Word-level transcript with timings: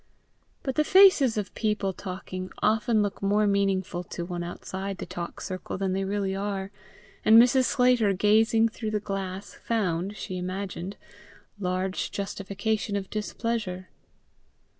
But 0.63 0.73
the 0.73 0.83
faces 0.83 1.37
of 1.37 1.53
people 1.53 1.93
talking 1.93 2.49
often 2.63 3.03
look 3.03 3.21
more 3.21 3.45
meaningful 3.45 4.03
to 4.05 4.25
one 4.25 4.41
outside 4.41 4.97
the 4.97 5.05
talk 5.05 5.39
circle 5.39 5.77
than 5.77 5.93
they 5.93 6.03
really 6.05 6.35
are, 6.35 6.71
and 7.23 7.39
Mrs. 7.39 7.65
Sclater, 7.65 8.11
gazing 8.11 8.69
through 8.69 8.89
the 8.89 8.99
glass, 8.99 9.53
found, 9.53 10.17
she 10.17 10.39
imagined, 10.39 10.97
large 11.59 12.09
justification 12.09 12.95
of 12.95 13.11
displeasure. 13.11 13.89